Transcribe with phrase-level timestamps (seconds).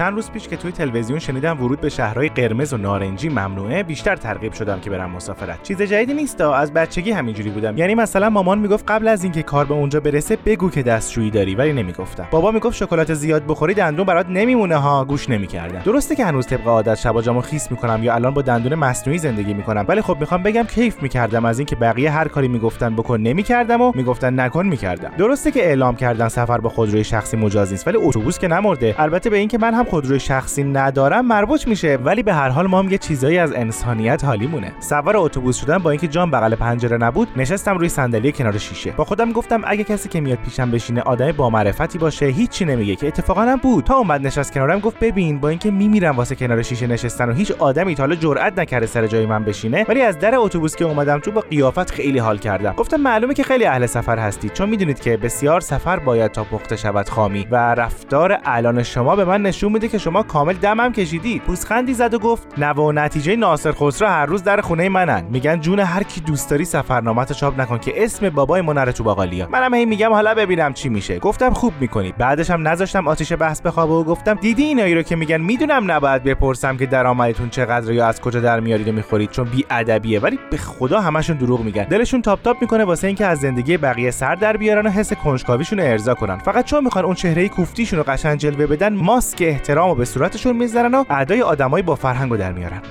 [0.00, 4.16] چند روز پیش که توی تلویزیون شنیدم ورود به شهرهای قرمز و نارنجی ممنوعه بیشتر
[4.16, 5.62] ترغیب شدم که برم مسافرت.
[5.62, 7.78] چیز جدیدی نیست از بچگی همینجوری بودم.
[7.78, 11.54] یعنی مثلا مامان می‌گفت قبل از اینکه کار به اونجا برسه بگو که دستشویی داری
[11.54, 12.26] ولی نمی‌گفتم.
[12.30, 15.04] بابا می‌گفت شکلات زیاد بخوری دندون برات نمیمونه ها.
[15.04, 15.80] گوش نمی‌کردم.
[15.84, 19.54] درسته که هنوز طبق عادت شبا جامو خیس می‌کنم یا الان با دندون مصنوعی زندگی
[19.54, 23.80] می‌کنم ولی خب می‌خوام بگم کیف می‌کردم از اینکه بقیه هر کاری می‌گفتن بکن نمی‌کردم
[23.80, 25.10] و می‌گفتن نکن می‌کردم.
[25.18, 28.94] درسته که اعلام کردن سفر با خودروی شخصی مجاز نیست ولی اتوبوس که نمرده.
[28.98, 31.96] البته به اینکه من هم خودروی شخصی ندارم مربوط میشه.
[31.96, 35.90] ولی به هر حال ما هم یه چیزایی از انسانیت حالیمونه سوار اتوبوس شدن با
[35.90, 38.90] اینکه جام بغل پنجره نبود نشستم روی صندلی کنار شیشه.
[38.90, 42.96] با خودم گفتم اگه کسی که میاد پیشم بشینه آدم با معرفتی باشه هیچی نمیگه
[42.96, 43.84] که اتفاقا هم بود.
[43.84, 47.52] تا اومد نشست کنارم گفت ببین با اینکه میمیرم واسه کنار شیشه نشستن و هیچ
[47.58, 51.18] آدمی تا حالا جرئت نکرده سر جای من بشینه ولی از در اتوبوس که اومدم
[51.18, 52.72] تو با قیافت خیلی حال کردم.
[52.72, 56.76] گفتم معلومه که خیلی اهل سفر هستید چون می‌دونید که بسیار سفر باید تا پخته
[56.76, 61.42] شود خامی و رفتار الان شما به من نشون میده که شما کامل دمم کشیدید
[61.42, 65.24] پوزخندی زد و گفت نوا و نتیجه ناصر خسرو هر روز در خونه منن.
[65.30, 69.48] میگن جون هر کی دوست داری سفرنامه‌تو چاپ نکن که اسم بابای نره تو باقالیا
[69.48, 71.18] منم هی میگم حالا ببینم چی میشه.
[71.18, 72.14] گفتم خوب می‌کنی.
[72.18, 76.22] بعدش هم نذاشتم آتیش بحث بخوابه و گفتم دیدی اینایی رو که میگن می‌دونم نباید
[76.22, 80.38] بپرسم که درآمدتون چقدر یا از کجا در میارید و می‌خورید؟ چون بی ادبیه ولی
[80.50, 81.84] به خدا همشون دروغ میگن.
[81.84, 85.80] دلشون تاپ تاپ می‌کنه واسه اینکه از زندگی بقیه سر در بیارن و حس کنجکاویشون
[85.80, 86.38] ارضا کنن.
[86.38, 90.94] فقط چون می‌خوان اون چهره کوفتیشون رو قشنگ جلوه بدن ماسک احترامو به صورتشون می‌ذارن
[90.94, 92.82] و ادای آدمای با فرهنگو در میارن.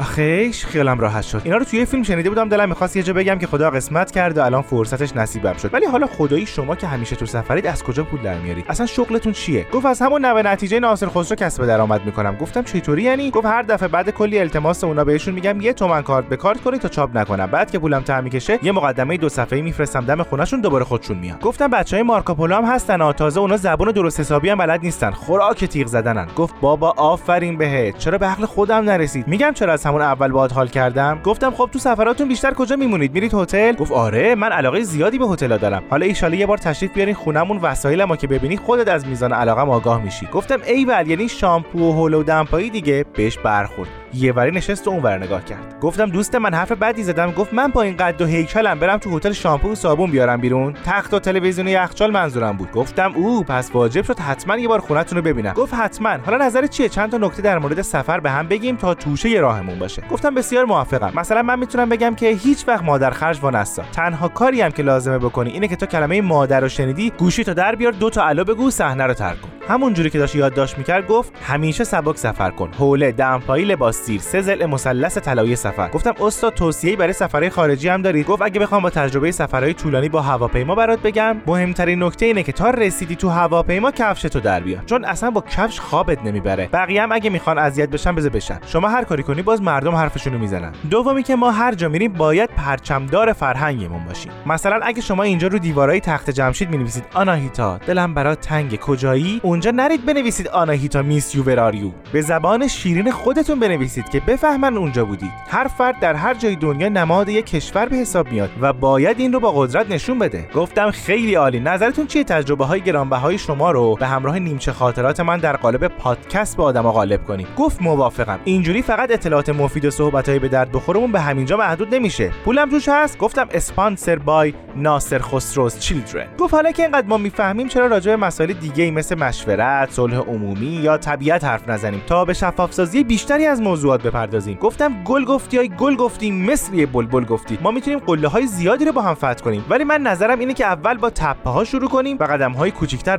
[0.00, 1.40] آخیش خیالم راحت شد.
[1.44, 4.38] اینا رو توی فیلم شنیده بودم دلم می‌خواست یه جا بگم که خدا قسمت کرد
[4.38, 5.74] و الان فرصتش نصیبم شد.
[5.74, 9.32] ولی حالا خدایی شما که همیشه تو سفرید از کجا پول در میارید اصلا شغلتون
[9.32, 12.36] چیه؟ گفت از همون نوه نتیجه ناصر خسرو کسب درآمد می‌کنم.
[12.36, 16.28] گفتم چطوری یعنی؟ گفت هر دفعه بعد کلی التماس اونا بهشون میگم یه تومن کارت
[16.28, 17.46] به کارت کنید تا چاپ نکنم.
[17.46, 20.00] بعد که پولم تعمی کشه یه مقدمه دو صفحه‌ای میفرستم.
[20.00, 21.38] دم خونهشون دوباره خودشون میان.
[21.38, 25.10] گفتم بچهای مارکوپولو هم هستن تازه اونا زبون درست حسابی هم بلد نیستن.
[25.10, 26.26] خوراک تیغ زدنن.
[26.36, 27.98] گفت بابا آفرین بهت.
[27.98, 31.68] چرا به عقل خودم نرسید؟ میگم چرا از همون اول باهات حال کردم؟ گفتم خب
[31.72, 35.82] تو سفراتون بیشتر کجا میمونید؟ میرید هتل؟ گفت آره من علاقه زیادی به هتل دارم.
[35.90, 40.02] حالا ایشاله یه بار تشریف بیارین خونمون وسایلمو که ببینی خودت از میزان علاقه آگاه
[40.02, 40.28] میشی.
[40.32, 43.88] گفتم ایول یعنی شامپو و هول و دمپایی دیگه بهش برخورد.
[44.14, 45.80] یه وری نشست و اونور نگاه کرد.
[45.80, 47.32] گفتم دوست من حرف بدی زدم.
[47.32, 50.74] گفت من با این قد و هیکلم برم تو هتل شامپو و صابون بیارم بیرون.
[50.84, 52.72] تخت و تلویزیون یخچال منظورم بود.
[52.72, 55.52] گفتم او پس واجب شد حتما یه بار خونتون رو ببینم.
[55.52, 56.16] گفت حتما.
[56.26, 59.78] حالا نظر چیه؟ چند تا نکته در مورد سفر به هم بگیم تا توشه راهمون
[59.78, 60.02] باشه.
[60.10, 61.12] گفتم بسیار موافقم.
[61.14, 64.82] مثلا من می‌تونم بگم که هیچ وقت مادر خرج و نسا تنها کاری هم که
[64.82, 68.24] لازمه بکنی اینه که تو کلمه مادر رو شنیدی گوشی تو در بیار دو تا
[68.24, 69.57] الو بگو صحنه رو ترک کن.
[69.68, 72.70] همون جوری که داشت یادداشت می‌کرد گفت همیشه سبک سفر کن.
[72.78, 75.88] حوله دمپایی لباس سیر سه ضلع مثلث طلایی سفر.
[75.88, 80.08] گفتم استاد توصیه‌ای برای سفرهای خارجی هم دارید گفت اگه بخوام با تجربه سفرهای طولانی
[80.08, 84.60] با هواپیما برات بگم مهمترین نکته اینه که تا رسیدی تو هواپیما کفش تو در
[84.60, 84.82] بیار.
[84.86, 86.68] چون اصلا با کفش خوابت نمی‌بره.
[86.72, 88.58] بقیه هم اگه می‌خوان اذیت بشن بذار بشن.
[88.66, 90.72] شما هر کاری کنی باز مردم حرفشونو می‌زنن.
[90.90, 94.32] دومی که ما هر جا میریم باید پرچمدار فرهنگمون باشیم.
[94.46, 99.70] مثلا اگه شما اینجا رو دیوارهای تخت جمشید می‌نویسید آناهیتا دلم برات تنگ کجایی؟ اونجا
[99.70, 105.30] نرید بنویسید آناهیتا میس یو وراریو به زبان شیرین خودتون بنویسید که بفهمن اونجا بودید.
[105.48, 109.32] هر فرد در هر جای دنیا نماد یک کشور به حساب میاد و باید این
[109.32, 110.48] رو با قدرت نشون بده.
[110.54, 111.60] گفتم خیلی عالی.
[111.60, 116.56] نظرتون چیه؟ تجربه های گرانبهای شما رو به همراه نیمچه خاطرات من در قالب پادکست
[116.56, 118.38] به آدما غالب کنید گفت موافقم.
[118.44, 122.30] اینجوری فقط اطلاعات مفید و صحبتهای به درد بخورمون به همینجا محدود نمیشه.
[122.44, 126.26] پولم توش هست؟ گفتم اسپانسر بای ناصر خسروز چیلدرن.
[126.38, 129.47] گفت حالا که اینقدر ما می‌فهمیم چرا راجع به مسائل دیگه مثل مشورت
[129.90, 132.02] صلح عمومی یا طبیعت حرف نزنیم.
[132.06, 134.56] تا به شفاف سازی بیشتری از موضوعات بپردازیم.
[134.56, 137.58] گفتم گل گفتی های گل گفتی مثل یه بلبل گفتی.
[137.62, 139.64] ما می‌تونیم قله های زیادی رو با هم فتح کنیم.
[139.68, 142.72] ولی من نظرم اینه که اول با تپه ها شروع کنیم و قدم های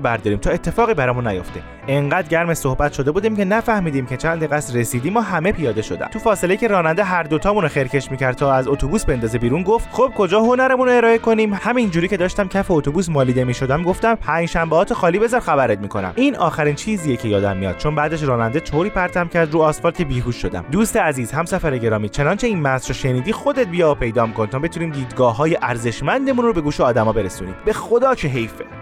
[0.03, 4.55] برداریم تا اتفاقی برامون نیفته انقدر گرم صحبت شده بودیم که نفهمیدیم که چند دقیقه
[4.55, 6.07] رسیدیم و همه پیاده شدن.
[6.07, 9.89] تو فاصله که راننده هر دوتامون رو خرکش می‌کرد تا از اتوبوس بندازه بیرون گفت
[9.91, 14.15] خب کجا هنرمون رو ارائه کنیم؟ همین جوری که داشتم کف اتوبوس مالیده می‌شدم گفتم
[14.15, 16.13] پنج شنبهات خالی بذار خبرت می‌کنم.
[16.15, 17.77] این آخرین چیزیه که یادم میاد.
[17.77, 20.65] چون بعدش راننده طوری پرتم کرد رو آسفالت بیهوش شدم.
[20.71, 22.09] دوست عزیز همسفر گرامی.
[22.09, 26.45] چنانچه این متن رو شنیدی خودت بیا و پیدام کن تا بتونیم دیدگاه های ارزشمندمون
[26.45, 27.55] رو به گوش آدما برسونیم.
[27.65, 28.78] به خدا چه حیفه.